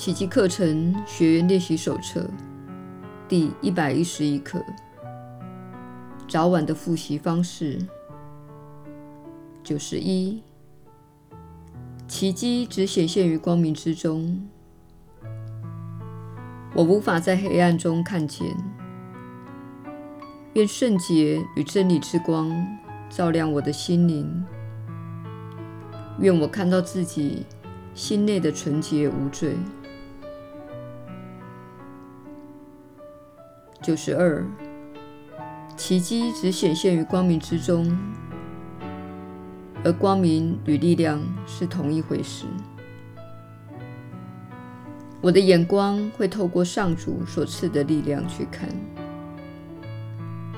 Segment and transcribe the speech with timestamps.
[0.00, 2.26] 奇迹课程学员练习手册
[3.28, 4.58] 第一百一十一课：
[6.26, 7.78] 早晚的复习方式。
[9.62, 10.42] 九十一，
[12.08, 14.42] 奇迹只显现于光明之中。
[16.72, 18.56] 我无法在黑暗中看见。
[20.54, 22.50] 愿圣洁与真理之光
[23.10, 24.46] 照亮我的心灵。
[26.20, 27.44] 愿我看到自己
[27.94, 29.54] 心内的纯洁无罪。
[33.82, 34.44] 九十二，
[35.74, 37.98] 奇迹只显现于光明之中，
[39.82, 42.44] 而光明与力量是同一回事。
[45.22, 48.68] 我的眼光会透过上主所赐的力量去看。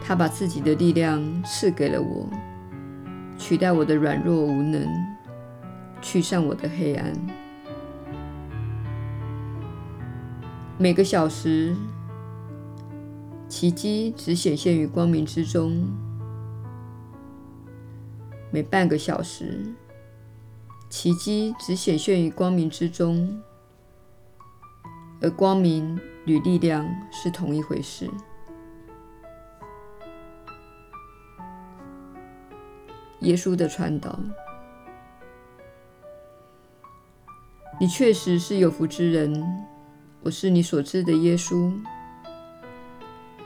[0.00, 2.30] 他把自己的力量赐给了我，
[3.36, 4.86] 取代我的软弱无能，
[6.00, 7.12] 驱散我的黑暗。
[10.78, 11.76] 每个小时，
[13.58, 15.84] 奇迹只显现于光明之中；
[18.52, 19.74] 每半个小时，
[20.88, 23.42] 奇迹只显现于光明之中，
[25.20, 28.08] 而光明与力量是同一回事。
[33.22, 34.16] 耶稣的传导，
[37.80, 39.44] 你确实是有福之人。
[40.22, 41.76] 我是你所知的耶稣。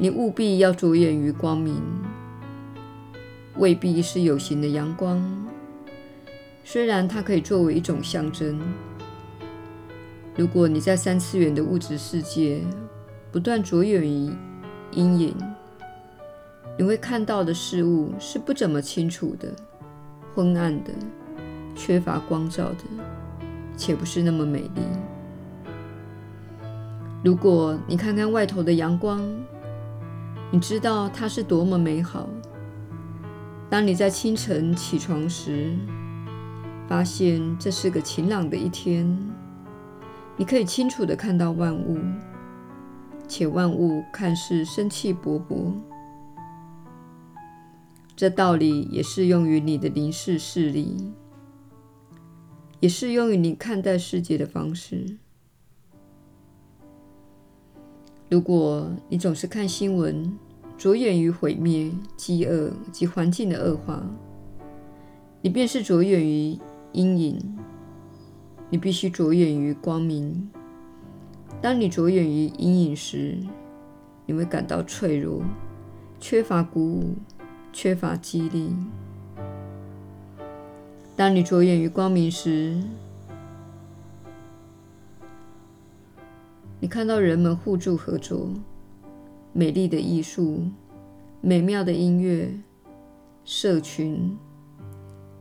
[0.00, 1.74] 你务必要着眼于光明，
[3.56, 5.20] 未必是有形的阳光，
[6.62, 8.60] 虽然它可以作为一种象征。
[10.36, 12.60] 如果你在三次元的物质世界
[13.32, 14.32] 不断着眼于
[14.92, 15.34] 阴影，
[16.78, 19.52] 你会看到的事物是不怎么清楚的、
[20.32, 20.92] 昏暗的、
[21.74, 22.84] 缺乏光照的，
[23.76, 24.82] 且不是那么美丽。
[27.24, 29.20] 如果你看看外头的阳光，
[30.50, 32.28] 你知道它是多么美好。
[33.68, 35.76] 当你在清晨起床时，
[36.88, 39.06] 发现这是个晴朗的一天，
[40.38, 41.98] 你可以清楚地看到万物，
[43.28, 45.74] 且万物看似生气勃勃。
[48.16, 51.12] 这道理也适用于你的凝视视力，
[52.80, 55.18] 也适用于你看待世界的方式。
[58.28, 60.36] 如果你总是看新闻，
[60.76, 64.02] 着眼于毁灭、饥饿及环境的恶化，
[65.40, 66.58] 你便是着眼于
[66.92, 67.58] 阴影。
[68.70, 70.50] 你必须着眼于光明。
[71.60, 73.38] 当你着眼于阴影时，
[74.26, 75.42] 你会感到脆弱，
[76.20, 77.14] 缺乏鼓舞。
[77.70, 78.74] 缺乏激励。
[81.14, 82.82] 当你着眼于光明时，
[86.80, 88.52] 你看到人们互助合作、
[89.52, 90.62] 美丽的艺术、
[91.40, 92.52] 美妙的音乐、
[93.44, 94.38] 社群，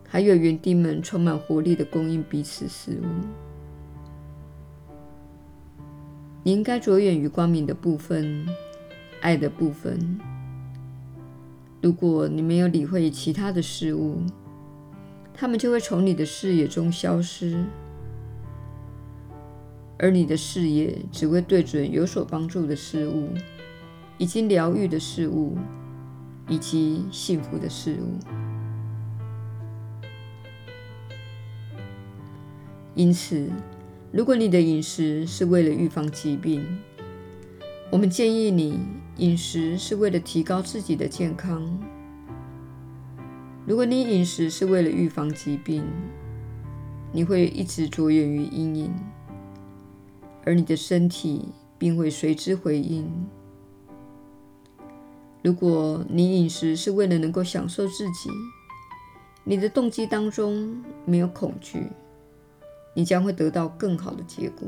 [0.07, 3.05] 还有园丁们充满活力的供应彼此食物。
[6.43, 8.47] 你应该着眼于光明的部分，
[9.21, 10.19] 爱的部分。
[11.83, 14.23] 如果你没有理会其他的事物，
[15.35, 17.63] 他们就会从你的视野中消失，
[19.97, 23.29] 而你的视野只会对准有所帮助的事物、
[24.17, 25.57] 已经疗愈的事物
[26.47, 28.17] 以及幸福的事物。
[32.95, 33.49] 因此，
[34.11, 36.65] 如果你的饮食是为了预防疾病，
[37.91, 38.79] 我们建议你。
[39.17, 41.67] 饮食是为了提高自己的健康。
[43.65, 45.83] 如果你饮食是为了预防疾病，
[47.11, 48.93] 你会一直着眼于阴影，
[50.47, 53.05] 而你的身体并会随之回应。
[55.43, 58.29] 如果你饮食是为了能够享受自己，
[59.43, 61.87] 你的动机当中没有恐惧，
[62.93, 64.65] 你将会得到更好的结果。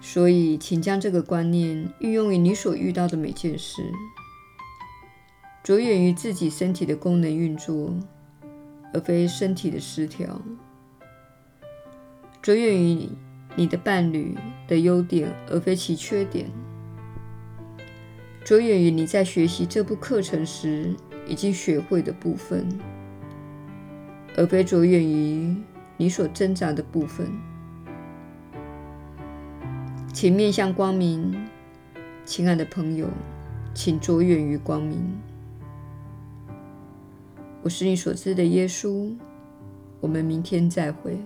[0.00, 3.92] 所以，请将这个观念运用于你所遇到的每件事，
[5.64, 7.92] 着眼于自己身体的功能运作，
[8.94, 10.40] 而非身体的失调；
[12.42, 13.16] 着眼于你
[13.54, 14.36] 你的伴侣
[14.66, 16.46] 的优点，而非其缺点；
[18.42, 20.92] 着眼于你在学习这部课程时
[21.28, 22.66] 已经学会的部分，
[24.36, 25.54] 而非着眼于
[25.96, 27.30] 你所挣扎的部分。
[30.12, 31.46] 请面向光明，
[32.24, 33.08] 亲爱的朋友，
[33.72, 35.00] 请着眼于光明。
[37.62, 39.14] 我是你所知的耶稣。
[40.00, 41.16] 我们明天再会。